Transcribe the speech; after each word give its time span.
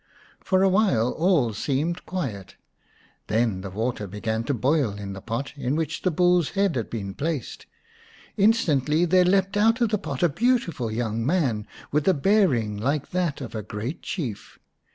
For 0.39 0.63
a 0.63 0.67
while 0.67 1.11
all 1.11 1.53
seemed 1.53 2.07
quiet. 2.07 2.55
Then 3.27 3.61
the 3.61 3.69
water 3.69 4.07
began 4.07 4.43
to 4.45 4.53
boil 4.55 4.93
in 4.93 5.13
the 5.13 5.21
pot 5.21 5.53
in 5.55 5.75
which 5.75 6.01
the 6.01 6.09
bull's 6.09 6.49
head 6.57 6.75
had 6.75 6.89
been 6.89 7.13
placed. 7.13 7.67
Instantly 8.35 9.05
there 9.05 9.23
leaped 9.25 9.55
out 9.57 9.79
of 9.79 9.89
the 9.89 9.99
pot 9.99 10.23
a 10.23 10.27
beautiful 10.29 10.89
young 10.89 11.23
man, 11.23 11.67
with 11.91 12.07
a 12.07 12.15
bearing 12.15 12.77
like 12.77 13.11
that 13.11 13.41
of 13.41 13.53
a 13.53 13.61
great 13.61 14.01
Chief. 14.01 14.57